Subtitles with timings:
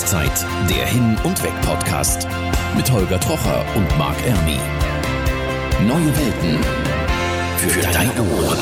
[0.00, 2.26] Rauszeit, der Hin- und Weg-Podcast
[2.74, 4.56] mit Holger Trocher und Marc Ermi.
[5.86, 6.58] Neue Welten
[7.58, 8.58] für deine Ohren.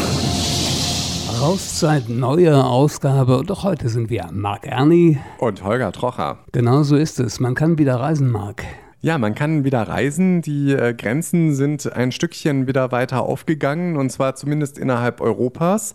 [1.41, 3.39] Rauszeit, neue Ausgabe.
[3.39, 5.21] Und auch heute sind wir Marc Erni.
[5.39, 6.39] Und Holger Trocher.
[6.51, 7.39] Genau so ist es.
[7.39, 8.65] Man kann wieder reisen, Marc.
[9.01, 10.43] Ja, man kann wieder reisen.
[10.43, 15.95] Die äh, Grenzen sind ein Stückchen wieder weiter aufgegangen und zwar zumindest innerhalb Europas.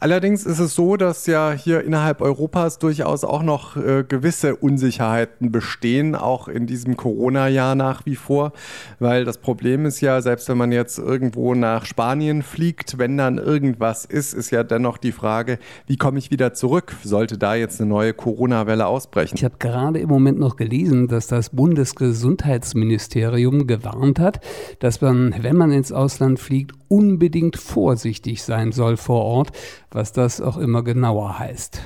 [0.00, 5.50] Allerdings ist es so, dass ja hier innerhalb Europas durchaus auch noch äh, gewisse Unsicherheiten
[5.50, 8.52] bestehen, auch in diesem Corona-Jahr nach wie vor,
[9.00, 13.38] weil das Problem ist ja, selbst wenn man jetzt irgendwo nach Spanien fliegt, wenn dann
[13.38, 16.94] irgendwas ist, ist ja dennoch die Frage, wie komme ich wieder zurück?
[17.02, 19.34] Sollte da jetzt eine neue Corona-Welle ausbrechen?
[19.36, 24.38] Ich habe gerade im Moment noch gelesen, dass das Bundesgesundheitsministerium gewarnt hat,
[24.78, 29.52] dass man, wenn man ins Ausland fliegt, unbedingt vorsichtig sein soll vor Ort,
[29.90, 31.80] was das auch immer genauer heißt.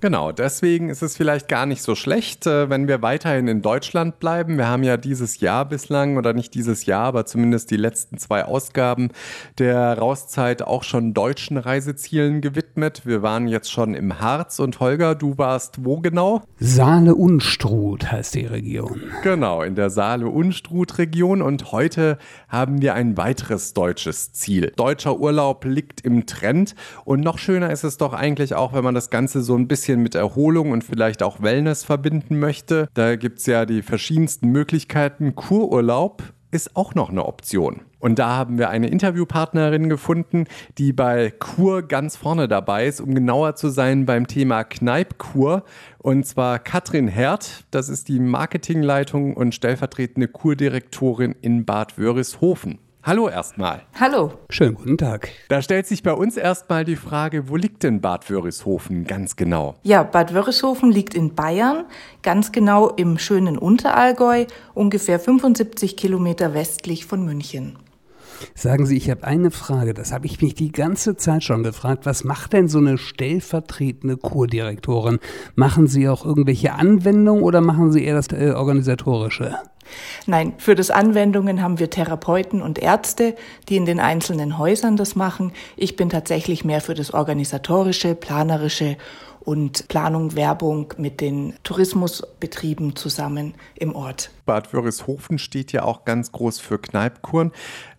[0.00, 4.18] Genau, deswegen ist es vielleicht gar nicht so schlecht, äh, wenn wir weiterhin in Deutschland
[4.18, 4.58] bleiben.
[4.58, 8.44] Wir haben ja dieses Jahr bislang, oder nicht dieses Jahr, aber zumindest die letzten zwei
[8.44, 9.08] Ausgaben
[9.56, 13.06] der Rauszeit auch schon deutschen Reisezielen gewidmet.
[13.06, 16.42] Wir waren jetzt schon im Harz und Holger, du warst wo genau?
[16.60, 19.00] Saale-Unstrut heißt die Region.
[19.22, 24.74] Genau, in der Saale-Unstrut-Region und heute haben wir ein weiteres deutsches Ziel.
[24.76, 26.74] Deutscher Urlaub liegt im Trend
[27.06, 29.85] und noch schöner ist es doch eigentlich auch, wenn man das Ganze so ein bisschen
[29.86, 34.48] bisschen mit Erholung und vielleicht auch Wellness verbinden möchte, da gibt es ja die verschiedensten
[34.48, 35.36] Möglichkeiten.
[35.36, 37.82] Kururlaub ist auch noch eine Option.
[38.00, 43.14] Und da haben wir eine Interviewpartnerin gefunden, die bei Kur ganz vorne dabei ist, um
[43.14, 45.62] genauer zu sein beim Thema Kneipkur.
[45.98, 52.80] Und zwar Katrin Hert, das ist die Marketingleitung und stellvertretende Kurdirektorin in Bad Wörishofen.
[53.06, 53.82] Hallo erstmal.
[54.00, 54.32] Hallo.
[54.50, 55.28] Schönen guten Tag.
[55.48, 59.76] Da stellt sich bei uns erstmal die Frage, wo liegt denn Bad Wörishofen ganz genau?
[59.84, 61.84] Ja, Bad Wörishofen liegt in Bayern,
[62.24, 67.78] ganz genau im schönen Unterallgäu, ungefähr 75 Kilometer westlich von München.
[68.56, 72.06] Sagen Sie, ich habe eine Frage, das habe ich mich die ganze Zeit schon gefragt.
[72.06, 75.20] Was macht denn so eine stellvertretende Kurdirektorin?
[75.54, 79.54] Machen Sie auch irgendwelche Anwendungen oder machen Sie eher das äh, Organisatorische?
[80.26, 83.36] Nein, für das Anwendungen haben wir Therapeuten und Ärzte,
[83.68, 85.52] die in den einzelnen Häusern das machen.
[85.76, 88.96] Ich bin tatsächlich mehr für das organisatorische, planerische
[89.46, 94.30] und Planung, Werbung mit den Tourismusbetrieben zusammen im Ort.
[94.44, 97.52] Bad Wörishofen steht ja auch ganz groß für Kneipkuren.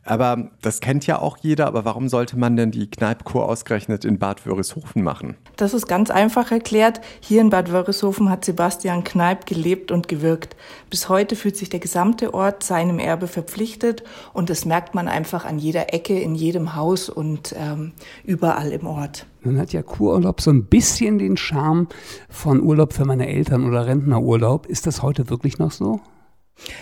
[0.07, 1.68] Aber das kennt ja auch jeder.
[1.68, 5.35] Aber warum sollte man denn die Kneipkur ausgerechnet in Bad Wörishofen machen?
[5.57, 7.01] Das ist ganz einfach erklärt.
[7.19, 10.56] Hier in Bad Wörishofen hat Sebastian Kneip gelebt und gewirkt.
[10.90, 14.03] Bis heute fühlt sich der gesamte Ort seinem Erbe verpflichtet.
[14.34, 17.91] Und das merkt man einfach an jeder Ecke, in jedem Haus und ähm,
[18.23, 19.25] überall im Ort.
[19.44, 21.88] Nun hat ja Kururlaub so ein bisschen den Charme
[22.29, 24.66] von Urlaub für meine Eltern oder Rentnerurlaub.
[24.66, 26.01] Ist das heute wirklich noch so?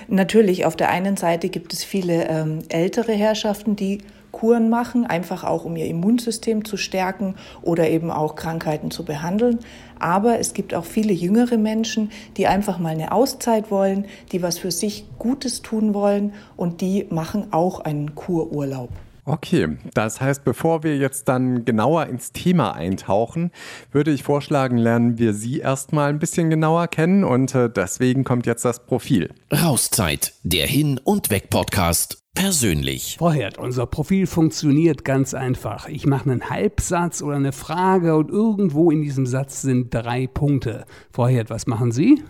[0.07, 3.99] Natürlich, auf der einen Seite gibt es viele ähm, ältere Herrschaften, die
[4.31, 9.59] Kuren machen, einfach auch um ihr Immunsystem zu stärken oder eben auch Krankheiten zu behandeln.
[9.97, 14.57] Aber es gibt auch viele jüngere Menschen, die einfach mal eine Auszeit wollen, die was
[14.57, 18.89] für sich Gutes tun wollen und die machen auch einen Kururlaub.
[19.27, 23.51] Okay, das heißt, bevor wir jetzt dann genauer ins Thema eintauchen,
[23.91, 28.45] würde ich vorschlagen, lernen wir Sie erstmal ein bisschen genauer kennen und äh, deswegen kommt
[28.45, 29.33] jetzt das Profil.
[29.51, 32.21] Rauszeit, der Hin- und Weg-Podcast.
[32.35, 33.15] Persönlich.
[33.17, 35.87] Vorher, unser Profil funktioniert ganz einfach.
[35.87, 40.85] Ich mache einen Halbsatz oder eine Frage und irgendwo in diesem Satz sind drei Punkte.
[41.11, 42.21] Vorher, was machen Sie?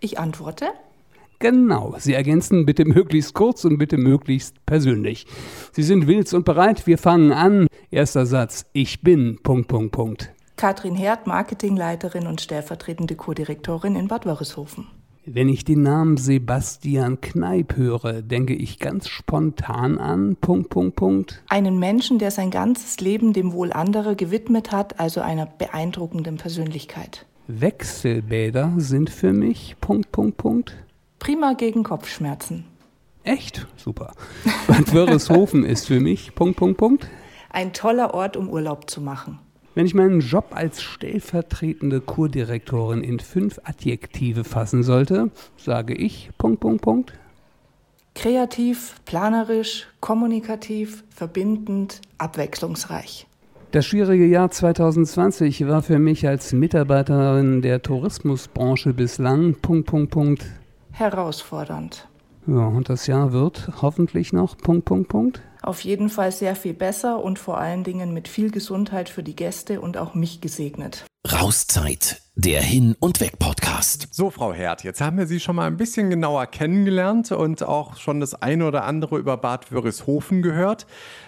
[0.00, 0.66] Ich antworte.
[1.42, 5.26] Genau, Sie ergänzen bitte möglichst kurz und bitte möglichst persönlich.
[5.72, 7.66] Sie sind willens und bereit, wir fangen an.
[7.90, 10.32] Erster Satz, ich bin, Punkt, Punkt, Punkt.
[10.54, 14.86] Katrin Herd, Marketingleiterin und stellvertretende Co-Direktorin in Bad Wörishofen.
[15.26, 21.42] Wenn ich den Namen Sebastian Kneip höre, denke ich ganz spontan an, Punkt, Punkt, Punkt.
[21.48, 27.26] Einen Menschen, der sein ganzes Leben dem Wohl anderer gewidmet hat, also einer beeindruckenden Persönlichkeit.
[27.48, 30.76] Wechselbäder sind für mich, Punkt, Punkt, Punkt.
[31.22, 32.64] Prima gegen Kopfschmerzen.
[33.22, 33.68] Echt?
[33.76, 34.12] Super.
[34.66, 37.08] Bad Wörishofen ist für mich, Punkt, Punkt, Punkt.
[37.48, 39.38] Ein toller Ort, um Urlaub zu machen.
[39.76, 46.58] Wenn ich meinen Job als stellvertretende Kurdirektorin in fünf Adjektive fassen sollte, sage ich, Punkt,
[46.58, 47.12] Punkt, Punkt.
[48.16, 53.28] Kreativ, planerisch, kommunikativ, verbindend, abwechslungsreich.
[53.70, 60.46] Das schwierige Jahr 2020 war für mich als Mitarbeiterin der Tourismusbranche bislang, Punkt, Punkt, Punkt,
[60.92, 62.08] herausfordernd.
[62.46, 65.42] Ja, und das Jahr wird hoffentlich noch Punkt, Punkt, Punkt.
[65.62, 69.36] Auf jeden Fall sehr viel besser und vor allen Dingen mit viel Gesundheit für die
[69.36, 71.04] Gäste und auch mich gesegnet.
[71.30, 74.08] Rauszeit, der Hin- und Weg-Podcast.
[74.10, 77.98] So, Frau Herd, jetzt haben wir Sie schon mal ein bisschen genauer kennengelernt und auch
[77.98, 80.86] schon das eine oder andere über Bad Wörishofen gehört.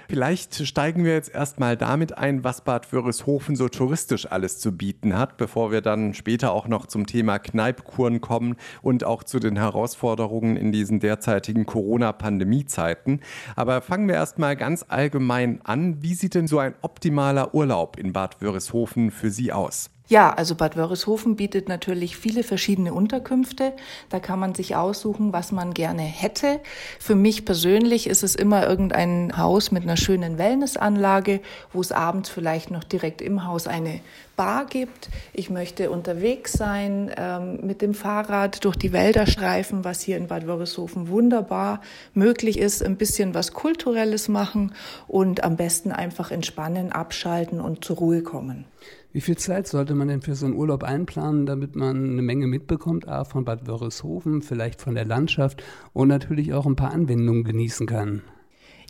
[0.08, 5.16] Vielleicht steigen wir jetzt erstmal damit ein, was Bad Wörishofen so touristisch alles zu bieten
[5.16, 9.56] hat, bevor wir dann später auch noch zum Thema Kneipkuren kommen und auch zu den
[9.56, 13.20] Herausforderungen in diesen derzeitigen Corona-Pandemie-Zeiten.
[13.56, 16.02] Aber fangen wir erstmal ganz allgemein an.
[16.02, 19.90] Wie sieht denn so ein optimaler Urlaub in Bad Wörishofen für Sie aus?
[20.06, 23.72] Ja, also Bad Wörishofen bietet natürlich viele verschiedene Unterkünfte.
[24.10, 26.60] Da kann man sich aussuchen, was man gerne hätte.
[27.00, 31.40] Für mich persönlich ist es immer irgendein Haus mit einer schönen Wellnessanlage,
[31.72, 34.00] wo es abends vielleicht noch direkt im Haus eine
[34.36, 35.08] Bar gibt.
[35.32, 40.26] Ich möchte unterwegs sein, ähm, mit dem Fahrrad durch die Wälder streifen, was hier in
[40.26, 41.80] Bad Wörishofen wunderbar
[42.12, 44.74] möglich ist, ein bisschen was Kulturelles machen
[45.08, 48.66] und am besten einfach entspannen, abschalten und zur Ruhe kommen.
[49.14, 52.48] Wie viel Zeit sollte man denn für so einen Urlaub einplanen, damit man eine Menge
[52.48, 55.62] mitbekommt, A, von Bad Wörishofen, vielleicht von der Landschaft
[55.92, 58.22] und natürlich auch ein paar Anwendungen genießen kann?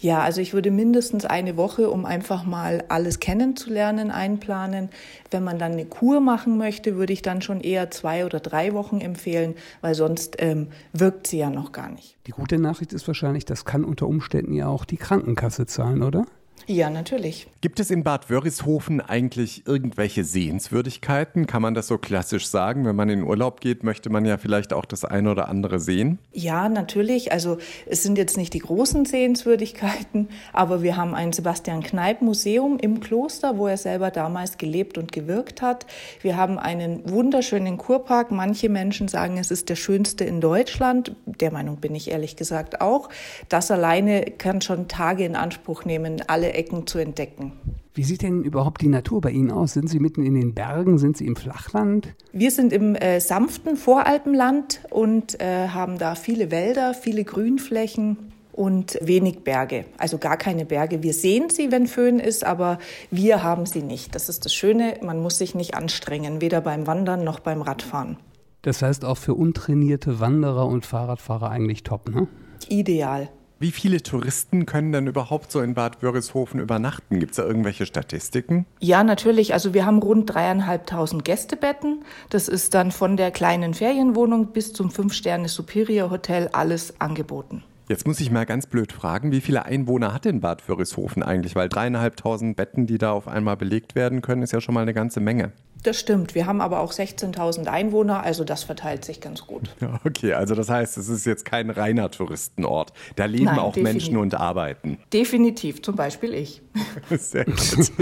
[0.00, 4.88] Ja, also ich würde mindestens eine Woche, um einfach mal alles kennenzulernen, einplanen.
[5.31, 8.73] Wenn man dann eine Kur machen möchte, würde ich dann schon eher zwei oder drei
[8.73, 12.17] Wochen empfehlen, weil sonst ähm, wirkt sie ja noch gar nicht.
[12.26, 16.25] Die gute Nachricht ist wahrscheinlich, das kann unter Umständen ja auch die Krankenkasse zahlen, oder?
[16.66, 17.46] Ja, natürlich.
[17.60, 21.46] Gibt es in Bad Wörishofen eigentlich irgendwelche Sehenswürdigkeiten?
[21.46, 22.86] Kann man das so klassisch sagen?
[22.86, 26.18] Wenn man in Urlaub geht, möchte man ja vielleicht auch das eine oder andere sehen?
[26.32, 27.32] Ja, natürlich.
[27.32, 32.78] Also es sind jetzt nicht die großen Sehenswürdigkeiten, aber wir haben ein Sebastian Kneip Museum
[32.78, 35.84] im Kloster, wo er selber damals gelebt und gewirkt hat.
[36.22, 38.30] Wir haben einen wunderschönen Kurpark.
[38.30, 41.14] Manche Menschen sagen, es ist der schönste in Deutschland.
[41.26, 43.10] Der Meinung bin ich ehrlich gesagt auch.
[43.50, 47.52] Das alleine kann schon Tage in Anspruch nehmen, alle Ecken zu entdecken.
[47.94, 49.73] Wie sieht denn überhaupt die Natur bei Ihnen aus?
[49.73, 50.99] Sind Sie mitten in den Bergen?
[50.99, 52.14] Sind Sie im Flachland?
[52.32, 58.99] Wir sind im äh, sanften Voralpenland und äh, haben da viele Wälder, viele Grünflächen und
[59.00, 59.85] wenig Berge.
[59.99, 61.02] Also gar keine Berge.
[61.02, 62.79] Wir sehen sie, wenn Föhn ist, aber
[63.11, 64.14] wir haben sie nicht.
[64.14, 68.17] Das ist das Schöne, man muss sich nicht anstrengen, weder beim Wandern noch beim Radfahren.
[68.62, 72.29] Das heißt auch für untrainierte Wanderer und Fahrradfahrer eigentlich top, ne?
[72.69, 73.29] Ideal.
[73.60, 77.20] Wie viele Touristen können denn überhaupt so in Bad Wörishofen übernachten?
[77.20, 78.66] Gibt es da irgendwelche Statistiken?
[78.80, 79.54] Ja, natürlich.
[79.54, 82.04] Also wir haben rund dreieinhalbtausend Gästebetten.
[82.30, 87.62] Das ist dann von der kleinen Ferienwohnung bis zum Fünf-Sterne-Superior Hotel alles angeboten.
[87.88, 91.54] Jetzt muss ich mal ganz blöd fragen, wie viele Einwohner hat denn Bad Wörishofen eigentlich?
[91.54, 94.94] Weil dreieinhalbtausend Betten, die da auf einmal belegt werden können, ist ja schon mal eine
[94.94, 95.52] ganze Menge.
[95.84, 96.34] Das stimmt.
[96.34, 99.70] Wir haben aber auch 16.000 Einwohner, also das verteilt sich ganz gut.
[100.04, 102.92] Okay, also das heißt, es ist jetzt kein reiner Touristenort.
[103.16, 103.92] Da leben Nein, auch definitiv.
[103.92, 104.98] Menschen und arbeiten.
[105.12, 106.62] Definitiv, zum Beispiel ich.
[107.10, 107.92] Sehr gut.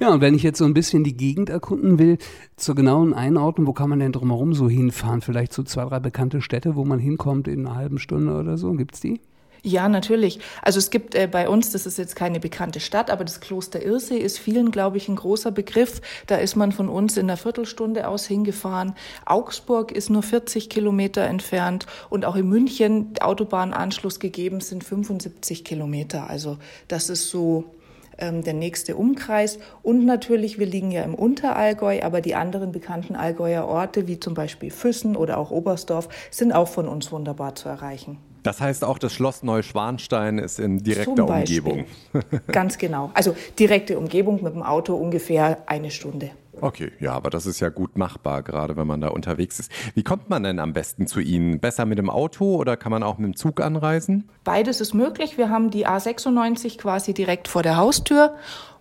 [0.00, 2.18] Ja, und wenn ich jetzt so ein bisschen die Gegend erkunden will,
[2.56, 5.20] zur genauen Einordnung, wo kann man denn drumherum so hinfahren?
[5.20, 8.72] Vielleicht so zwei, drei bekannte Städte, wo man hinkommt in einer halben Stunde oder so?
[8.72, 9.20] Gibt's die?
[9.66, 10.40] Ja, natürlich.
[10.60, 13.82] Also es gibt äh, bei uns, das ist jetzt keine bekannte Stadt, aber das Kloster
[13.82, 16.02] Irsee ist vielen, glaube ich, ein großer Begriff.
[16.26, 18.94] Da ist man von uns in einer Viertelstunde aus hingefahren.
[19.24, 26.28] Augsburg ist nur 40 Kilometer entfernt und auch in München Autobahnanschluss gegeben sind 75 Kilometer.
[26.28, 26.58] Also
[26.88, 27.64] das ist so
[28.18, 29.58] ähm, der nächste Umkreis.
[29.82, 34.34] Und natürlich, wir liegen ja im Unterallgäu, aber die anderen bekannten Allgäuer Orte, wie zum
[34.34, 38.18] Beispiel Füssen oder auch Oberstdorf, sind auch von uns wunderbar zu erreichen.
[38.44, 41.26] Das heißt auch, das Schloss Neuschwanstein ist in direkter.
[41.26, 41.86] Umgebung.
[42.52, 43.10] Ganz genau.
[43.14, 46.30] Also direkte Umgebung mit dem Auto ungefähr eine Stunde.
[46.60, 49.72] Okay, ja, aber das ist ja gut machbar, gerade wenn man da unterwegs ist.
[49.94, 51.58] Wie kommt man denn am besten zu Ihnen?
[51.58, 54.28] Besser mit dem Auto oder kann man auch mit dem Zug anreisen?
[54.44, 55.36] Beides ist möglich.
[55.36, 58.34] Wir haben die A96 quasi direkt vor der Haustür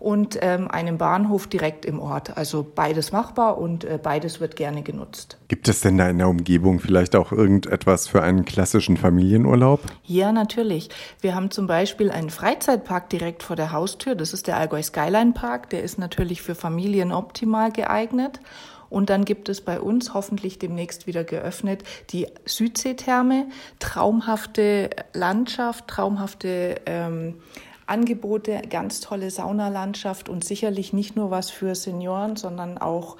[0.03, 2.35] und ähm, einen Bahnhof direkt im Ort.
[2.35, 5.37] Also beides machbar und äh, beides wird gerne genutzt.
[5.47, 9.79] Gibt es denn da in der Umgebung vielleicht auch irgendetwas für einen klassischen Familienurlaub?
[10.03, 10.89] Ja, natürlich.
[11.21, 14.15] Wir haben zum Beispiel einen Freizeitpark direkt vor der Haustür.
[14.15, 15.69] Das ist der Allgäu Skyline Park.
[15.69, 18.41] Der ist natürlich für Familien optimal geeignet.
[18.89, 23.47] Und dann gibt es bei uns hoffentlich demnächst wieder geöffnet die Südseetherme.
[23.79, 27.35] Traumhafte Landschaft, traumhafte ähm,
[27.85, 33.17] Angebote, ganz tolle Saunalandschaft und sicherlich nicht nur was für Senioren, sondern auch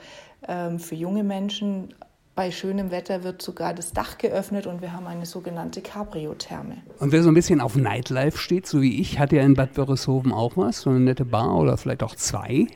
[0.47, 1.93] ähm, für junge Menschen.
[2.35, 6.77] Bei schönem Wetter wird sogar das Dach geöffnet und wir haben eine sogenannte Cabrio-Therme.
[6.99, 9.77] Und wer so ein bisschen auf Nightlife steht, so wie ich, hat ja in Bad
[9.77, 12.67] Wörishofen auch was, so eine nette Bar oder vielleicht auch zwei.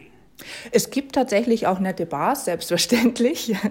[0.71, 3.55] Es gibt tatsächlich auch nette Bars, selbstverständlich.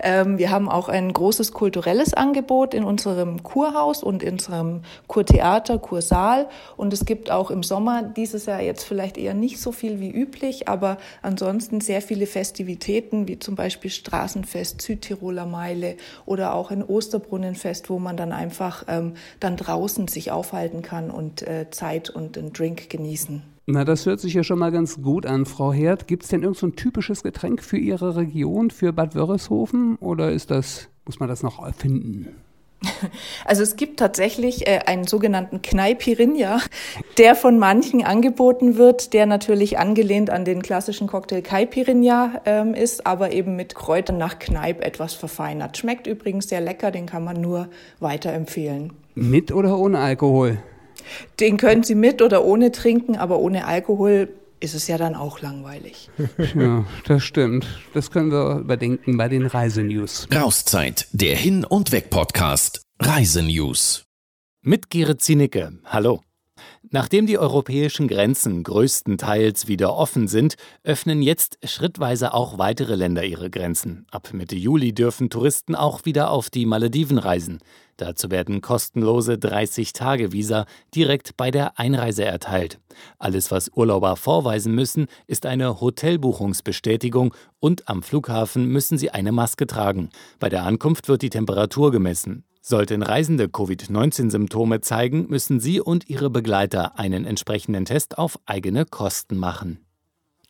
[0.00, 5.78] Ähm, wir haben auch ein großes kulturelles Angebot in unserem Kurhaus und in unserem Kurtheater,
[5.78, 6.48] Kursaal.
[6.76, 10.10] Und es gibt auch im Sommer dieses Jahr jetzt vielleicht eher nicht so viel wie
[10.10, 16.82] üblich, aber ansonsten sehr viele Festivitäten, wie zum Beispiel Straßenfest, Südtiroler Meile oder auch ein
[16.82, 22.36] Osterbrunnenfest, wo man dann einfach ähm, dann draußen sich aufhalten kann und äh, Zeit und
[22.36, 23.51] einen Drink genießen.
[23.66, 26.08] Na, das hört sich ja schon mal ganz gut an, Frau Herd.
[26.08, 29.96] Gibt es denn irgend so ein typisches Getränk für Ihre Region, für Bad Wörishofen?
[29.96, 32.28] Oder ist das, muss man das noch erfinden?
[33.44, 36.60] Also es gibt tatsächlich äh, einen sogenannten Kneipirinha,
[37.18, 43.06] der von manchen angeboten wird, der natürlich angelehnt an den klassischen Cocktail Caipirinha ähm, ist,
[43.06, 45.76] aber eben mit Kräutern nach Kneip etwas verfeinert.
[45.76, 47.68] Schmeckt übrigens sehr lecker, den kann man nur
[48.00, 48.92] weiterempfehlen.
[49.14, 50.58] Mit oder ohne Alkohol?
[51.40, 54.28] Den können Sie mit oder ohne trinken, aber ohne Alkohol
[54.60, 56.08] ist es ja dann auch langweilig.
[56.54, 57.66] Ja, das stimmt.
[57.94, 60.28] Das können wir überdenken bei den Reisenews.
[60.32, 62.82] Rauszeit, der Hin- und Weg-Podcast.
[63.00, 64.04] Reisenews.
[64.62, 65.72] Mit Gerrit Zienicke.
[65.84, 66.22] Hallo.
[66.94, 73.48] Nachdem die europäischen Grenzen größtenteils wieder offen sind, öffnen jetzt schrittweise auch weitere Länder ihre
[73.48, 74.04] Grenzen.
[74.10, 77.60] Ab Mitte Juli dürfen Touristen auch wieder auf die Malediven reisen.
[77.96, 82.78] Dazu werden kostenlose 30-Tage-Visa direkt bei der Einreise erteilt.
[83.18, 89.66] Alles, was Urlauber vorweisen müssen, ist eine Hotelbuchungsbestätigung und am Flughafen müssen sie eine Maske
[89.66, 90.10] tragen.
[90.38, 92.44] Bei der Ankunft wird die Temperatur gemessen.
[92.64, 99.36] Sollten Reisende Covid-19-Symptome zeigen, müssen sie und ihre Begleiter einen entsprechenden Test auf eigene Kosten
[99.36, 99.84] machen.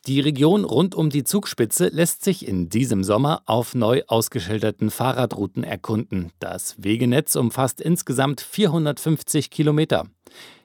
[0.07, 5.65] Die Region rund um die Zugspitze lässt sich in diesem Sommer auf neu ausgeschilderten Fahrradrouten
[5.65, 6.33] erkunden.
[6.39, 10.05] Das Wegenetz umfasst insgesamt 450 Kilometer.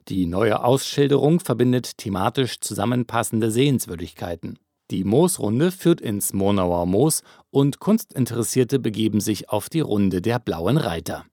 [0.10, 4.60] Die neue Ausschilderung verbindet thematisch zusammenpassende Sehenswürdigkeiten.
[4.92, 10.78] Die Moosrunde führt ins Monauer Moos und Kunstinteressierte begeben sich auf die Runde der Blauen
[10.78, 11.26] Reiter.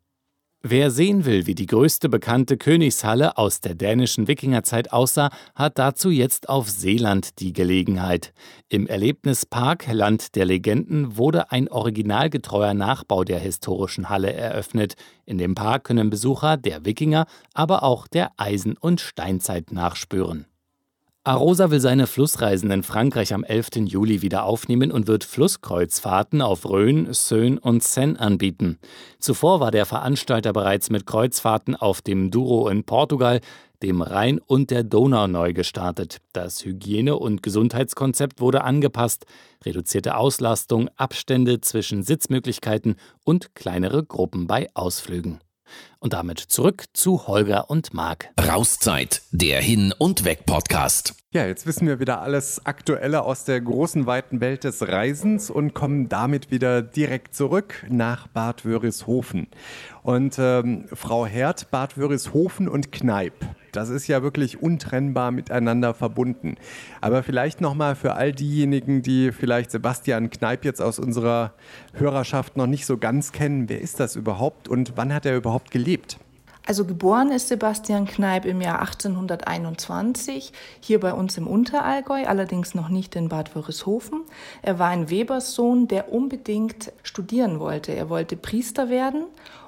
[0.66, 6.09] Wer sehen will, wie die größte bekannte Königshalle aus der dänischen Wikingerzeit aussah, hat dazu
[6.09, 8.33] jetzt auf Seeland die Gelegenheit.
[8.71, 14.94] Im Erlebnispark Land der Legenden wurde ein originalgetreuer Nachbau der historischen Halle eröffnet.
[15.26, 20.47] In dem Park können Besucher der Wikinger, aber auch der Eisen- und Steinzeit nachspüren.
[21.26, 23.87] Arosa will seine Flussreisen in Frankreich am 11.
[23.87, 28.78] Juli wieder aufnehmen und wird Flusskreuzfahrten auf Rhön, Söhne und Seine anbieten.
[29.21, 33.40] Zuvor war der Veranstalter bereits mit Kreuzfahrten auf dem Douro in Portugal,
[33.83, 36.19] dem Rhein und der Donau neu gestartet.
[36.35, 39.25] Das Hygiene- und Gesundheitskonzept wurde angepasst,
[39.64, 45.40] reduzierte Auslastung, Abstände zwischen Sitzmöglichkeiten und kleinere Gruppen bei Ausflügen.
[45.99, 48.30] Und damit zurück zu Holger und Marc.
[48.40, 51.14] Rauszeit, der Hin- und Weg-Podcast.
[51.35, 55.75] Ja, jetzt wissen wir wieder alles Aktuelle aus der großen, weiten Welt des Reisens und
[55.75, 59.49] kommen damit wieder direkt zurück nach Bad Wörishofen.
[60.04, 63.35] Und ähm, Frau Herd, Bad Wörishofen und Kneipp.
[63.76, 66.57] Das ist ja wirklich untrennbar miteinander verbunden.
[67.00, 71.52] Aber vielleicht nochmal für all diejenigen, die vielleicht Sebastian Kneipp jetzt aus unserer
[71.93, 73.69] Hörerschaft noch nicht so ganz kennen.
[73.69, 76.19] Wer ist das überhaupt und wann hat er überhaupt gelebt?
[76.66, 82.88] Also geboren ist Sebastian Kneipp im Jahr 1821 hier bei uns im Unterallgäu, allerdings noch
[82.88, 84.23] nicht in Bad Wörishofen.
[84.62, 87.93] Er war ein Weberssohn, der unbedingt studieren wollte.
[87.93, 89.26] Er wollte Priester werden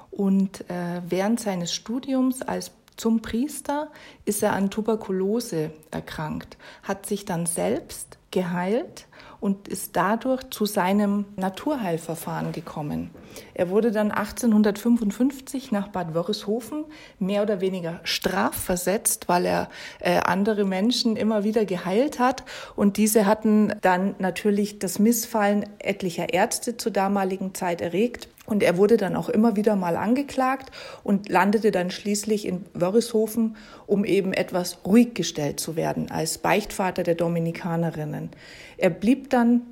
[0.09, 3.89] und äh, während seines Studiums als zum Priester
[4.25, 9.07] ist er an Tuberkulose erkrankt, hat sich dann selbst geheilt
[9.39, 13.11] und ist dadurch zu seinem Naturheilverfahren gekommen.
[13.53, 16.85] Er wurde dann 1855 nach Bad Wörishofen
[17.19, 22.43] mehr oder weniger strafversetzt, weil er äh, andere Menschen immer wieder geheilt hat.
[22.75, 28.27] Und diese hatten dann natürlich das Missfallen etlicher Ärzte zur damaligen Zeit erregt.
[28.47, 30.71] Und er wurde dann auch immer wieder mal angeklagt
[31.03, 37.03] und landete dann schließlich in Wörishofen, um eben etwas ruhig gestellt zu werden als Beichtvater
[37.03, 38.31] der Dominikanerinnen.
[38.77, 39.63] Er blieb dann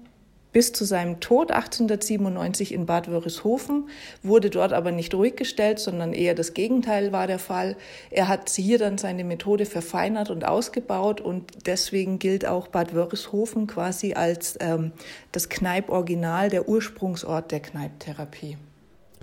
[0.55, 3.89] bis zu seinem Tod 1897 in Bad Wörishofen,
[4.23, 7.75] wurde dort aber nicht ruhig gestellt, sondern eher das Gegenteil war der Fall.
[8.09, 13.67] Er hat hier dann seine Methode verfeinert und ausgebaut und deswegen gilt auch Bad Wörishofen
[13.67, 14.93] quasi als ähm,
[15.33, 18.55] das Kneipp-Original, der Ursprungsort der Kneipptherapie.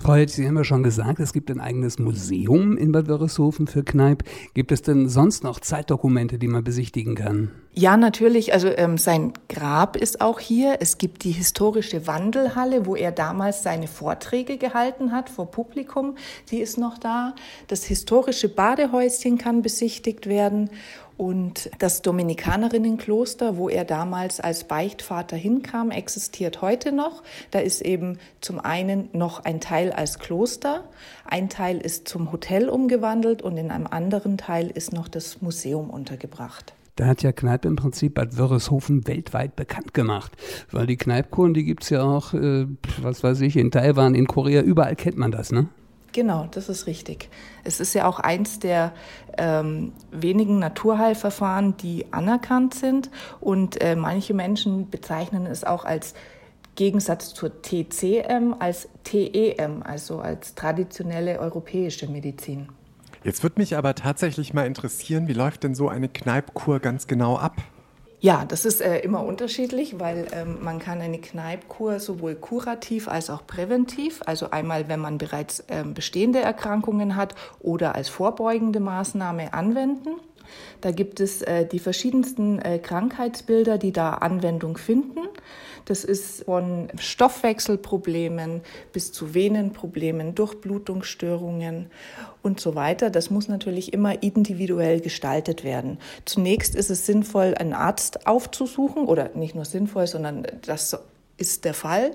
[0.02, 3.68] Frau Held, Sie haben ja schon gesagt, es gibt ein eigenes Museum in Bad Wörishofen
[3.68, 4.24] für Kneipp.
[4.52, 7.52] Gibt es denn sonst noch Zeitdokumente, die man besichtigen kann?
[7.74, 8.52] Ja, natürlich.
[8.52, 10.78] Also ähm, sein Grab ist auch hier.
[10.80, 16.16] Es gibt die historische Wandelhalle, wo er damals seine Vorträge gehalten hat vor Publikum.
[16.50, 17.34] Die ist noch da.
[17.68, 20.68] Das historische Badehäuschen kann besichtigt werden.
[21.16, 27.22] Und das Dominikanerinnenkloster, wo er damals als Beichtvater hinkam, existiert heute noch.
[27.50, 30.84] Da ist eben zum einen noch ein Teil als Kloster,
[31.24, 35.90] ein Teil ist zum Hotel umgewandelt und in einem anderen Teil ist noch das Museum
[35.90, 36.74] untergebracht.
[36.96, 40.32] Da hat ja Kneipp im Prinzip Bad Wörishofen weltweit bekannt gemacht.
[40.70, 42.66] Weil die Kneipkuren, die gibt es ja auch, äh,
[43.00, 45.68] was weiß ich, in Taiwan, in Korea, überall kennt man das, ne?
[46.12, 47.30] Genau, das ist richtig.
[47.64, 48.92] Es ist ja auch eins der
[49.38, 53.10] ähm, wenigen Naturheilverfahren, die anerkannt sind.
[53.40, 56.14] Und äh, manche Menschen bezeichnen es auch als
[56.74, 62.68] Gegensatz zur TCM als TEM, also als traditionelle europäische Medizin.
[63.24, 67.36] Jetzt würde mich aber tatsächlich mal interessieren, wie läuft denn so eine Kneipkur ganz genau
[67.36, 67.56] ab?
[68.22, 73.30] Ja, das ist äh, immer unterschiedlich, weil ähm, man kann eine Kneipkur sowohl kurativ als
[73.30, 79.52] auch präventiv, also einmal, wenn man bereits ähm, bestehende Erkrankungen hat oder als vorbeugende Maßnahme
[79.52, 80.10] anwenden.
[80.82, 85.18] Da gibt es äh, die verschiedensten äh, Krankheitsbilder, die da Anwendung finden.
[85.84, 88.60] Das ist von Stoffwechselproblemen
[88.92, 91.90] bis zu Venenproblemen, Durchblutungsstörungen
[92.42, 93.10] und so weiter.
[93.10, 95.98] Das muss natürlich immer individuell gestaltet werden.
[96.24, 100.96] Zunächst ist es sinnvoll, einen Arzt aufzusuchen oder nicht nur sinnvoll, sondern das
[101.36, 102.12] ist der Fall.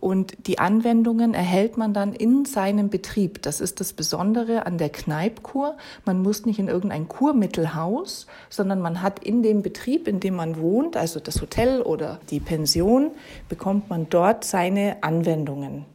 [0.00, 3.42] Und die Anwendungen erhält man dann in seinem Betrieb.
[3.42, 5.76] Das ist das Besondere an der Kneipkur.
[6.04, 10.60] Man muss nicht in irgendein Kurmittelhaus, sondern man hat in dem Betrieb, in dem man
[10.60, 13.10] wohnt, also das Hotel oder die Pension,
[13.48, 15.86] bekommt man dort seine Anwendungen.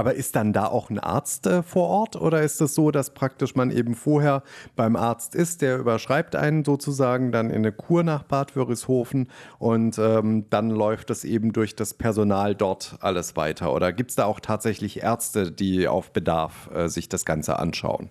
[0.00, 2.90] Aber ist dann da auch ein Arzt äh, vor Ort oder ist es das so,
[2.90, 4.42] dass praktisch man eben vorher
[4.74, 9.28] beim Arzt ist, der überschreibt einen sozusagen dann in eine Kur nach Bad Wörishofen
[9.58, 13.74] und ähm, dann läuft es eben durch das Personal dort alles weiter?
[13.74, 18.08] Oder gibt es da auch tatsächlich Ärzte, die auf Bedarf äh, sich das Ganze anschauen?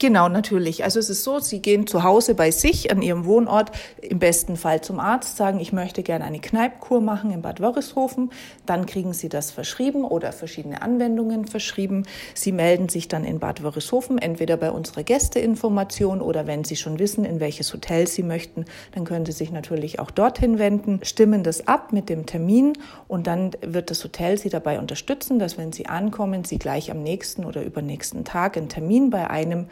[0.00, 0.82] Genau, natürlich.
[0.82, 3.70] Also es ist so, Sie gehen zu Hause bei sich an Ihrem Wohnort,
[4.02, 8.30] im besten Fall zum Arzt, sagen, ich möchte gerne eine Kneipkur machen in Bad Wörishofen.
[8.66, 12.06] Dann kriegen Sie das verschrieben oder verschiedene Anwendungen verschrieben.
[12.34, 16.98] Sie melden sich dann in Bad Wörishofen, entweder bei unserer Gästeinformation oder wenn Sie schon
[16.98, 21.44] wissen, in welches Hotel Sie möchten, dann können Sie sich natürlich auch dorthin wenden, stimmen
[21.44, 22.72] das ab mit dem Termin
[23.06, 27.04] und dann wird das Hotel Sie dabei unterstützen, dass wenn Sie ankommen, Sie gleich am
[27.04, 29.68] nächsten oder übernächsten Tag einen Termin bei einem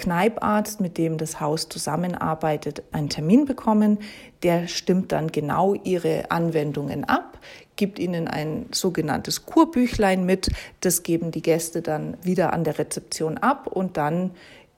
[0.00, 3.98] Kneiparzt, mit dem das Haus zusammenarbeitet, einen Termin bekommen.
[4.42, 7.38] Der stimmt dann genau ihre Anwendungen ab,
[7.76, 10.50] gibt ihnen ein sogenanntes Kurbüchlein mit.
[10.80, 14.30] Das geben die Gäste dann wieder an der Rezeption ab und dann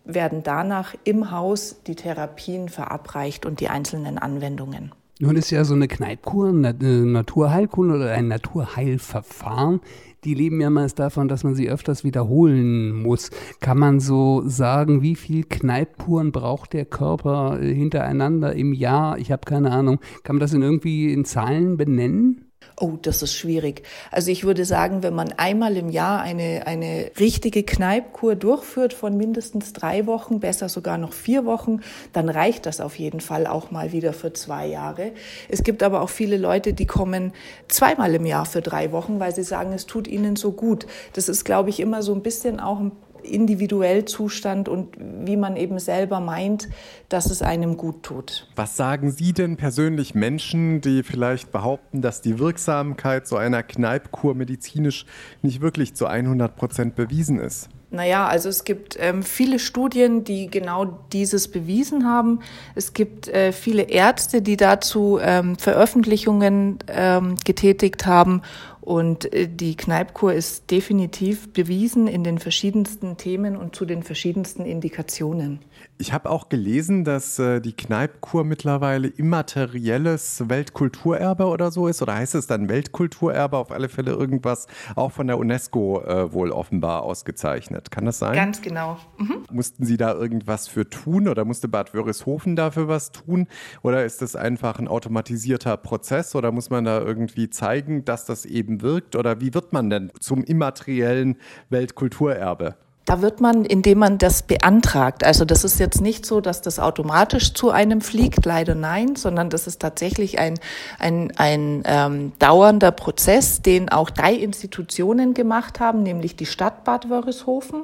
[0.05, 4.93] werden danach im Haus die Therapien verabreicht und die einzelnen Anwendungen.
[5.21, 9.81] Nun ist ja so eine Kneipkur, eine Naturheilkunde oder ein Naturheilverfahren
[10.25, 13.31] die leben ja meist davon, dass man sie öfters wiederholen muss.
[13.61, 19.19] Kann man so sagen, wie viel Kneippuren braucht der Körper äh, hintereinander im Jahr?
[19.19, 19.99] Ich habe keine Ahnung.
[20.23, 22.52] Kann man das in irgendwie in Zahlen benennen?
[22.81, 23.83] Oh, das ist schwierig.
[24.11, 29.17] Also ich würde sagen, wenn man einmal im Jahr eine, eine richtige Kneipkur durchführt von
[29.17, 31.81] mindestens drei Wochen, besser sogar noch vier Wochen,
[32.13, 35.13] dann reicht das auf jeden Fall auch mal wieder für zwei Jahre.
[35.49, 37.33] Es gibt aber auch viele Leute, die kommen
[37.69, 40.87] zweimal im Jahr für drei Wochen, weil sie sagen, es tut ihnen so gut.
[41.13, 42.93] Das ist, glaube ich, immer so ein bisschen auch ein
[43.25, 46.69] individuell Zustand und wie man eben selber meint,
[47.09, 48.49] dass es einem gut tut.
[48.57, 54.35] Was sagen Sie denn persönlich Menschen, die vielleicht behaupten, dass die Wirksamkeit so einer Kneipkur
[54.35, 55.07] medizinisch
[55.43, 57.69] nicht wirklich zu 100 Prozent bewiesen ist?
[57.93, 62.41] Naja, also es gibt ähm, viele Studien, die genau dieses bewiesen haben.
[62.75, 68.41] Es gibt äh, viele Ärzte, die dazu ähm, Veröffentlichungen ähm, getätigt haben
[68.83, 74.65] und äh, die Kneipkur ist definitiv bewiesen in den verschiedensten Themen und zu den verschiedensten
[74.65, 75.61] Indikationen.
[76.03, 82.03] Ich habe auch gelesen, dass äh, die Kneipkur mittlerweile immaterielles Weltkulturerbe oder so ist.
[82.03, 83.57] Oder heißt es dann Weltkulturerbe?
[83.57, 87.93] Auf alle Fälle irgendwas auch von der UNESCO äh, wohl offenbar ausgezeichnet.
[87.93, 88.35] Kann das sein?
[88.35, 88.99] Ganz genau.
[89.17, 89.45] Mhm.
[89.53, 93.47] Mussten Sie da irgendwas für tun oder musste Bad Wörishofen dafür was tun?
[93.83, 98.45] Oder ist das einfach ein automatisierter Prozess oder muss man da irgendwie zeigen, dass das
[98.45, 99.15] eben wirkt?
[99.15, 101.37] Oder wie wird man denn zum immateriellen
[101.71, 102.75] Weltkulturerbe?
[103.13, 105.23] Da wird man, indem man das beantragt.
[105.23, 109.51] Also das ist jetzt nicht so, dass das automatisch zu einem fliegt, leider nein, sondern
[109.51, 110.59] das ist tatsächlich ein,
[110.99, 117.11] ein, ein ähm, dauernder Prozess, den auch drei Institutionen gemacht haben, nämlich die Stadt Bad
[117.11, 117.83] Wörishofen,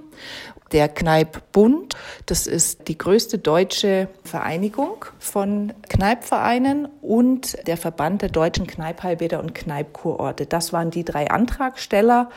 [0.73, 1.95] der Kneippbund.
[2.25, 9.55] Das ist die größte deutsche Vereinigung von Kneipvereinen und der Verband der deutschen Kneipheilbäder und
[9.55, 10.47] Kneipkurorte.
[10.47, 12.31] Das waren die drei Antragsteller.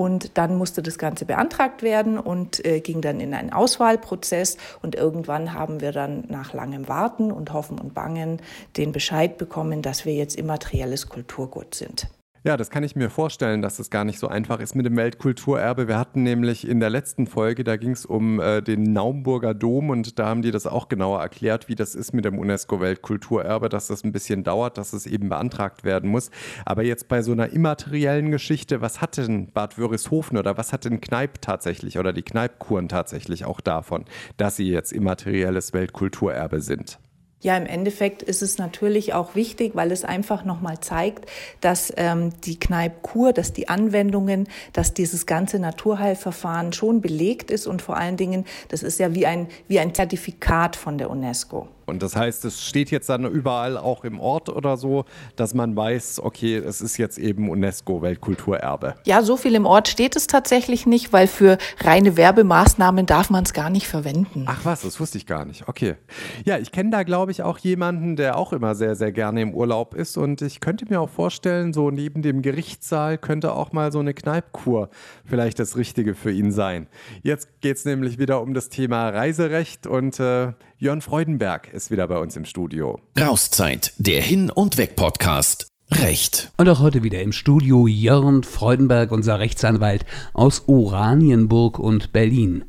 [0.00, 4.56] Und dann musste das Ganze beantragt werden und äh, ging dann in einen Auswahlprozess.
[4.80, 8.40] Und irgendwann haben wir dann nach langem Warten und Hoffen und Bangen
[8.78, 12.08] den Bescheid bekommen, dass wir jetzt immaterielles Kulturgut sind.
[12.42, 14.96] Ja, das kann ich mir vorstellen, dass es gar nicht so einfach ist mit dem
[14.96, 15.88] Weltkulturerbe.
[15.88, 19.90] Wir hatten nämlich in der letzten Folge, da ging es um äh, den Naumburger Dom
[19.90, 23.88] und da haben die das auch genauer erklärt, wie das ist mit dem UNESCO-Weltkulturerbe, dass
[23.88, 26.30] das ein bisschen dauert, dass es eben beantragt werden muss.
[26.64, 30.86] Aber jetzt bei so einer immateriellen Geschichte, was hat denn Bad Wörishofen oder was hat
[30.86, 34.06] denn Kneipp tatsächlich oder die Kneippkuren tatsächlich auch davon,
[34.38, 36.98] dass sie jetzt immaterielles Weltkulturerbe sind?
[37.42, 41.24] Ja, im Endeffekt ist es natürlich auch wichtig, weil es einfach nochmal zeigt,
[41.62, 47.80] dass ähm, die Kneippkur, dass die Anwendungen, dass dieses ganze Naturheilverfahren schon belegt ist und
[47.80, 51.66] vor allen Dingen, das ist ja wie ein, wie ein Zertifikat von der UNESCO.
[51.90, 55.04] Und das heißt, es steht jetzt dann überall auch im Ort oder so,
[55.36, 58.94] dass man weiß, okay, es ist jetzt eben UNESCO-Weltkulturerbe.
[59.04, 63.44] Ja, so viel im Ort steht es tatsächlich nicht, weil für reine Werbemaßnahmen darf man
[63.44, 64.44] es gar nicht verwenden.
[64.46, 65.68] Ach was, das wusste ich gar nicht.
[65.68, 65.96] Okay.
[66.44, 69.52] Ja, ich kenne da, glaube ich, auch jemanden, der auch immer sehr, sehr gerne im
[69.54, 70.16] Urlaub ist.
[70.16, 74.14] Und ich könnte mir auch vorstellen, so neben dem Gerichtssaal könnte auch mal so eine
[74.14, 74.88] Kneipkur
[75.24, 76.86] vielleicht das Richtige für ihn sein.
[77.22, 82.08] Jetzt geht es nämlich wieder um das Thema Reiserecht und äh, Jörn Freudenberg ist wieder
[82.08, 83.00] bei uns im Studio.
[83.20, 85.68] Rauszeit, der Hin- und Weg-Podcast.
[85.90, 86.52] Recht.
[86.56, 92.64] Und auch heute wieder im Studio Jörn Freudenberg, unser Rechtsanwalt aus Oranienburg und Berlin.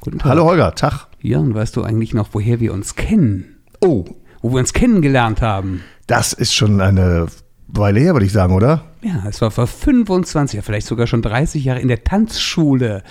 [0.00, 0.30] Guten Tag.
[0.30, 1.08] Hallo Holger, Tag.
[1.20, 3.58] Jörn, weißt du eigentlich noch, woher wir uns kennen?
[3.82, 4.06] Oh.
[4.40, 5.82] Wo wir uns kennengelernt haben?
[6.06, 7.26] Das ist schon eine
[7.68, 8.86] Weile her, würde ich sagen, oder?
[9.02, 13.02] Ja, es war vor 25, vielleicht sogar schon 30 Jahren in der Tanzschule.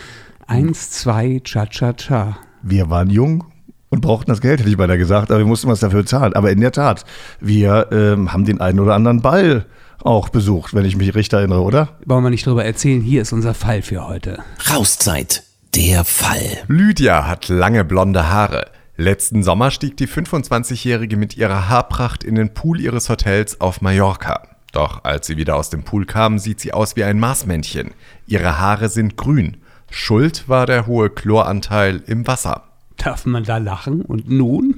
[0.47, 2.39] Eins, zwei, cha-cha-cha.
[2.63, 3.52] Wir waren jung
[3.93, 6.33] und brauchten das Geld, hätte ich beinahe gesagt, aber wir mussten was dafür zahlen.
[6.33, 7.05] Aber in der Tat,
[7.39, 9.67] wir ähm, haben den einen oder anderen Ball
[10.01, 11.89] auch besucht, wenn ich mich richtig erinnere, oder?
[12.05, 14.39] Wollen wir nicht drüber erzählen, hier ist unser Fall für heute.
[14.67, 15.43] Rauszeit,
[15.75, 16.63] der Fall.
[16.67, 18.71] Lydia hat lange blonde Haare.
[18.97, 24.41] Letzten Sommer stieg die 25-Jährige mit ihrer Haarpracht in den Pool ihres Hotels auf Mallorca.
[24.71, 27.91] Doch als sie wieder aus dem Pool kam, sieht sie aus wie ein Marsmännchen.
[28.25, 29.57] Ihre Haare sind grün.
[29.91, 32.63] Schuld war der hohe Chloranteil im Wasser.
[33.03, 34.01] Darf man da lachen?
[34.01, 34.75] Und nun?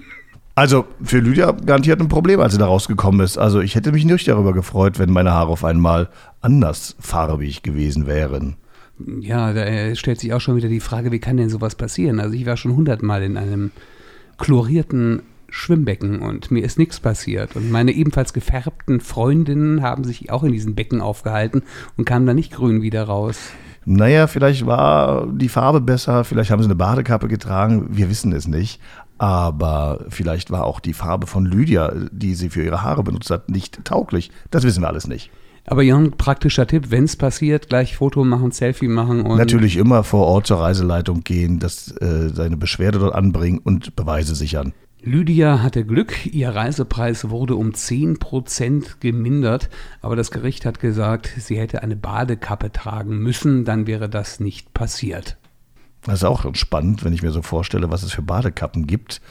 [0.56, 3.38] Also für Lydia garantiert ein Problem, als sie da rausgekommen ist.
[3.38, 6.10] Also ich hätte mich nicht darüber gefreut, wenn meine Haare auf einmal
[6.42, 8.56] anders farbig gewesen wären.
[9.20, 12.22] Ja, da stellt sich auch schon wieder die Frage, wie kann denn sowas passieren?
[12.22, 13.72] Also ich war schon hundertmal in einem
[14.38, 17.58] chlorierten Schwimmbecken und mir ist nichts passiert.
[17.58, 21.64] Und meine ebenfalls gefärbten Freundinnen haben sich auch in diesen Becken aufgehalten
[21.98, 23.38] und kamen da nicht grün wieder raus.
[23.86, 28.48] Naja, vielleicht war die Farbe besser, vielleicht haben sie eine Badekappe getragen, wir wissen es
[28.48, 28.80] nicht.
[29.17, 33.50] Aber vielleicht war auch die Farbe von Lydia, die sie für ihre Haare benutzt hat,
[33.50, 34.30] nicht tauglich.
[34.52, 35.32] Das wissen wir alles nicht.
[35.67, 39.38] Aber Jan, praktischer Tipp, wenn es passiert, gleich Foto machen, Selfie machen und.
[39.38, 44.36] Natürlich immer vor Ort zur Reiseleitung gehen, das, äh, seine Beschwerde dort anbringen und Beweise
[44.36, 44.74] sichern.
[45.06, 49.70] Lydia hatte Glück, ihr Reisepreis wurde um 10% gemindert,
[50.02, 54.74] aber das Gericht hat gesagt, sie hätte eine Badekappe tragen müssen, dann wäre das nicht
[54.74, 55.38] passiert.
[56.02, 59.22] Das ist auch spannend, wenn ich mir so vorstelle, was es für Badekappen gibt.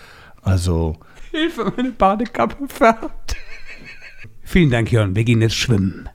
[0.43, 0.97] Also.
[1.33, 3.35] Hilfe, meine Badekappe färbt.
[4.45, 5.17] Vielen Dank, Jörn.
[5.17, 6.09] Wir gehen jetzt schwimmen.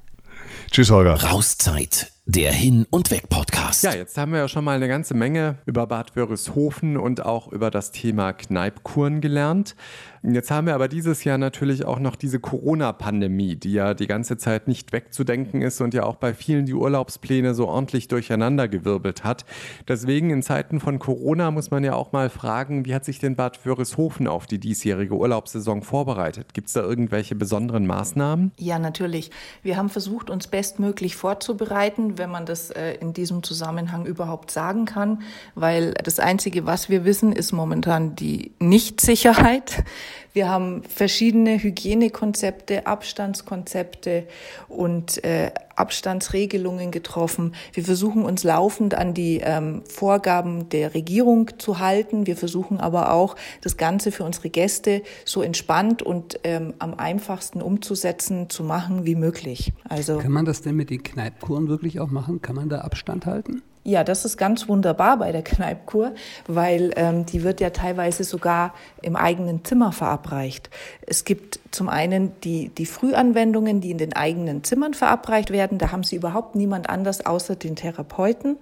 [0.71, 1.15] Tschüss, Holger.
[1.15, 3.83] Rauszeit, der Hin- und Weg-Podcast.
[3.83, 7.51] Ja, jetzt haben wir ja schon mal eine ganze Menge über Bad Wörishofen und auch
[7.51, 9.75] über das Thema Kneipkuren gelernt.
[10.21, 14.37] Jetzt haben wir aber dieses Jahr natürlich auch noch diese Corona-Pandemie, die ja die ganze
[14.37, 19.45] Zeit nicht wegzudenken ist und ja auch bei vielen die Urlaubspläne so ordentlich durcheinandergewirbelt hat.
[19.87, 23.37] Deswegen in Zeiten von Corona muss man ja auch mal fragen, wie hat sich denn
[23.37, 26.53] Bad Wörishofen auf die diesjährige Urlaubssaison vorbereitet?
[26.53, 28.51] Gibt es da irgendwelche besonderen Maßnahmen?
[28.57, 29.31] Ja, natürlich.
[29.63, 34.83] Wir haben versucht, uns bestmöglich vorzubereiten, wenn man das äh, in diesem Zusammenhang überhaupt sagen
[34.83, 35.21] kann,
[35.55, 39.85] weil das Einzige, was wir wissen, ist momentan die Nichtsicherheit.
[40.33, 44.27] Wir haben verschiedene Hygienekonzepte, Abstandskonzepte
[44.67, 47.55] und äh, Abstandsregelungen getroffen.
[47.73, 52.27] Wir versuchen uns laufend an die ähm, Vorgaben der Regierung zu halten.
[52.27, 57.61] Wir versuchen aber auch, das Ganze für unsere Gäste so entspannt und ähm, am einfachsten
[57.61, 59.71] umzusetzen, zu machen wie möglich.
[59.87, 62.41] Also Kann man das denn mit den Kneipkuren wirklich auch machen?
[62.41, 63.61] Kann man da Abstand halten?
[63.85, 66.13] Ja, das ist ganz wunderbar bei der Kneipkur,
[66.47, 70.69] weil ähm, die wird ja teilweise sogar im eigenen Zimmer verabreicht.
[71.07, 75.77] Es gibt zum einen die, die Frühanwendungen, die in den eigenen Zimmern verabreicht werden.
[75.77, 78.57] Da haben sie überhaupt niemand anders außer den Therapeuten.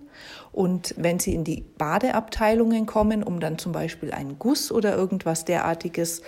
[0.57, 5.45] Und wenn Sie in die Badeabteilungen kommen, um dann zum Beispiel einen Guss oder irgendwas
[5.45, 6.23] derartiges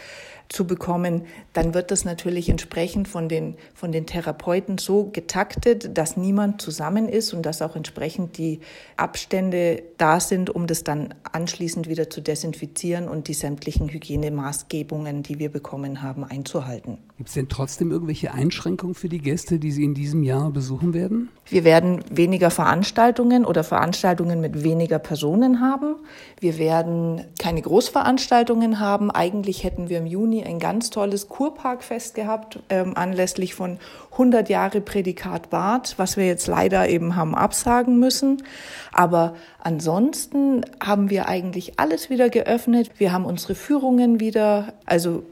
[0.49, 6.15] zu bekommen, dann wird das natürlich entsprechend von den, von den Therapeuten so getaktet, dass
[6.15, 8.59] niemand zusammen ist und dass auch entsprechend die
[8.97, 15.39] Abstände da sind, um das dann anschließend wieder zu desinfizieren und die sämtlichen Hygienemaßgebungen, die
[15.39, 16.99] wir bekommen haben, einzuhalten.
[17.19, 20.93] Gibt es denn trotzdem irgendwelche Einschränkungen für die Gäste, die Sie in diesem Jahr besuchen
[20.93, 21.27] werden?
[21.49, 25.97] Wir werden weniger Veranstaltungen oder Veranstaltungen mit weniger Personen haben.
[26.39, 29.11] Wir werden keine Großveranstaltungen haben.
[29.11, 33.79] Eigentlich hätten wir im Juni ein ganz tolles Kurparkfest gehabt, ähm, anlässlich von
[34.11, 38.43] 100 Jahre Prädikat Bad, was wir jetzt leider eben haben absagen müssen.
[38.93, 42.91] Aber ansonsten haben wir eigentlich alles wieder geöffnet.
[42.97, 45.23] Wir haben unsere Führungen wieder, also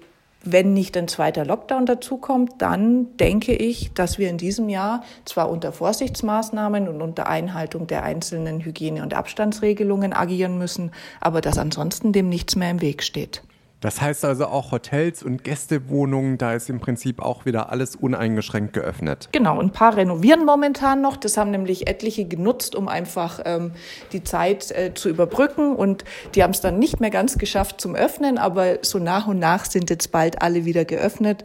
[0.52, 5.50] wenn nicht ein zweiter Lockdown dazukommt, dann denke ich, dass wir in diesem Jahr zwar
[5.50, 12.14] unter Vorsichtsmaßnahmen und unter Einhaltung der einzelnen Hygiene- und Abstandsregelungen agieren müssen, aber dass ansonsten
[12.14, 13.42] dem nichts mehr im Weg steht.
[13.80, 18.74] Das heißt also auch Hotels und Gästewohnungen, da ist im Prinzip auch wieder alles uneingeschränkt
[18.74, 19.30] geöffnet.
[19.32, 21.16] Genau, ein paar renovieren momentan noch.
[21.16, 23.72] Das haben nämlich etliche genutzt, um einfach ähm,
[24.14, 25.76] die Zeit äh, zu überbrücken.
[25.76, 29.38] Und die haben es dann nicht mehr ganz geschafft zum Öffnen, aber so nach und
[29.38, 31.44] nach sind jetzt bald alle wieder geöffnet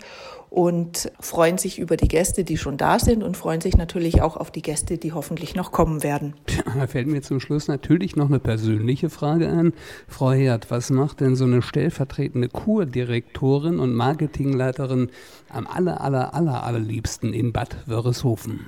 [0.52, 4.36] und freuen sich über die Gäste, die schon da sind und freuen sich natürlich auch
[4.36, 6.34] auf die Gäste, die hoffentlich noch kommen werden.
[6.78, 9.72] Da fällt mir zum Schluss natürlich noch eine persönliche Frage an.
[10.08, 15.08] Frau Herd, was macht denn so eine stellvertretende Kurdirektorin und Marketingleiterin
[15.48, 18.60] am aller, aller, aller, allerliebsten in Bad Wörishofen?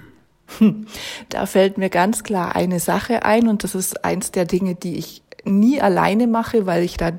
[1.28, 4.96] Da fällt mir ganz klar eine Sache ein und das ist eins der Dinge, die
[4.96, 7.18] ich nie alleine mache, weil ich dann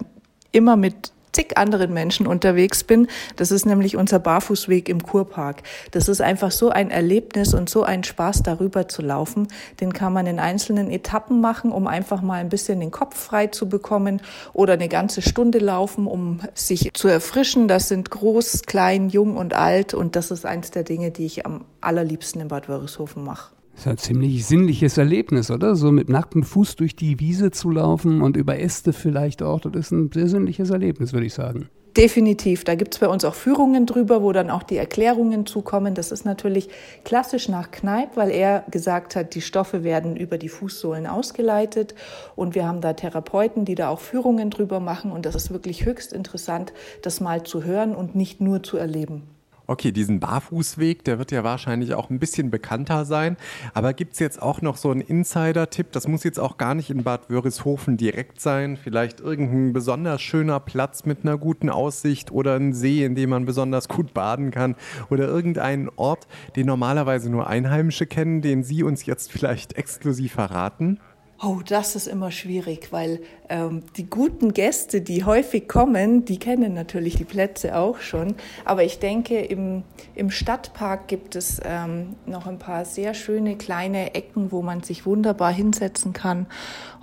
[0.51, 3.08] immer mit zig anderen Menschen unterwegs bin.
[3.36, 5.63] Das ist nämlich unser Barfußweg im Kurpark.
[5.91, 9.48] Das ist einfach so ein Erlebnis und so ein Spaß, darüber zu laufen.
[9.82, 13.48] Den kann man in einzelnen Etappen machen, um einfach mal ein bisschen den Kopf frei
[13.48, 14.21] zu bekommen
[14.54, 17.67] oder eine ganze Stunde laufen, um sich zu erfrischen.
[17.67, 21.45] Das sind groß, klein, jung und alt und das ist eins der Dinge, die ich
[21.45, 23.55] am allerliebsten in Bad Wörishofen mache.
[23.76, 25.76] Ist ein ziemlich sinnliches Erlebnis, oder?
[25.76, 29.60] So mit nacktem Fuß durch die Wiese zu laufen und über Äste vielleicht auch.
[29.60, 31.70] Das ist ein sehr sinnliches Erlebnis, würde ich sagen.
[31.98, 32.66] Definitiv.
[32.66, 35.94] Da gibt's bei uns auch Führungen drüber, wo dann auch die Erklärungen zukommen.
[35.94, 36.68] Das ist natürlich
[37.06, 41.96] klassisch nach Kneipp, weil er gesagt hat, die Stoffe werden über die Fußsohlen ausgeleitet.
[42.36, 45.12] Und wir haben da Therapeuten, die da auch Führungen drüber machen.
[45.12, 49.35] Und das ist wirklich höchst interessant, das mal zu hören und nicht nur zu erleben.
[49.67, 53.36] Okay, diesen Barfußweg, der wird ja wahrscheinlich auch ein bisschen bekannter sein.
[53.73, 55.91] Aber gibt es jetzt auch noch so einen Insider-Tipp?
[55.91, 58.78] Das muss jetzt auch gar nicht in Bad Wörishofen direkt sein.
[58.78, 63.45] Vielleicht irgendein besonders schöner Platz mit einer guten Aussicht oder ein See, in dem man
[63.45, 64.75] besonders gut baden kann.
[65.10, 70.99] Oder irgendeinen Ort, den normalerweise nur Einheimische kennen, den Sie uns jetzt vielleicht exklusiv verraten?
[71.43, 73.19] Oh, das ist immer schwierig, weil
[73.50, 78.36] ähm, die guten Gäste, die häufig kommen, die kennen natürlich die Plätze auch schon.
[78.63, 79.84] Aber ich denke, im,
[80.15, 85.06] im Stadtpark gibt es ähm, noch ein paar sehr schöne kleine Ecken, wo man sich
[85.06, 86.48] wunderbar hinsetzen kann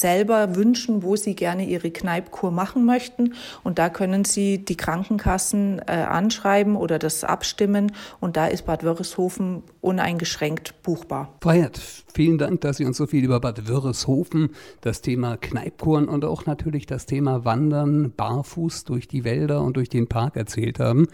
[0.00, 3.34] selber wünschen, wo sie gerne ihre Kneipkur machen möchten.
[3.62, 7.92] Und da können sie die Krankenkassen äh, anschreiben oder das abstimmen.
[8.20, 11.34] Und da ist Bad Wörishofen uneingeschränkt buchbar.
[11.40, 11.78] Freiheit,
[12.12, 16.46] vielen Dank, dass Sie uns so viel über Bad Wörishofen, das Thema Kneipkuren und auch
[16.46, 21.06] natürlich das Thema Wandern barfuß durch die Wälder und durch den Park erzählt haben.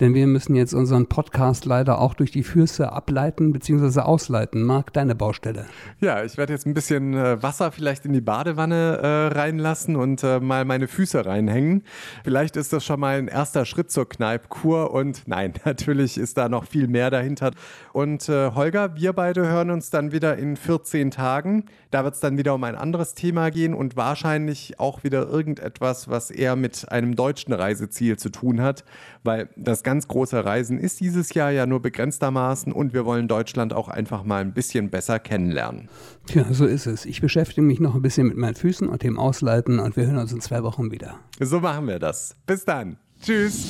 [0.00, 4.00] Denn wir müssen jetzt unseren Podcast leider auch durch die Fürste ableiten bzw.
[4.00, 4.62] ausleiten.
[4.62, 5.66] Marc, deine Baustelle.
[6.00, 10.22] Ja, ich werde jetzt ein bisschen äh, Wasser vielleicht in die Badewanne äh, reinlassen und
[10.22, 11.82] äh, mal meine Füße reinhängen.
[12.24, 16.48] Vielleicht ist das schon mal ein erster Schritt zur Kneipkur und nein, natürlich ist da
[16.48, 17.52] noch viel mehr dahinter.
[17.92, 21.66] Und äh, Holger, wir beide hören uns dann wieder in 14 Tagen.
[21.90, 26.08] Da wird es dann wieder um ein anderes Thema gehen und wahrscheinlich auch wieder irgendetwas,
[26.08, 28.84] was eher mit einem deutschen Reiseziel zu tun hat,
[29.22, 33.72] weil das ganz große Reisen ist dieses Jahr ja nur begrenztermaßen und wir wollen Deutschland
[33.72, 35.88] auch einfach mal ein bisschen besser kennenlernen.
[36.26, 37.04] Tja, so ist es.
[37.04, 40.18] Ich beschäftige mich noch ein bisschen mit meinen Füßen und dem Ausleiten und wir hören
[40.18, 41.16] uns in zwei Wochen wieder.
[41.38, 42.36] So machen wir das.
[42.46, 42.96] Bis dann.
[43.22, 43.66] Tschüss.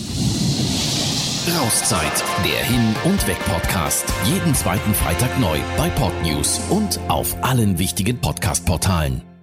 [1.59, 4.07] Rauszeit, der Hin- und Weg-Podcast.
[4.25, 9.34] Jeden zweiten Freitag neu bei Podnews und auf allen wichtigen Podcast-Portalen.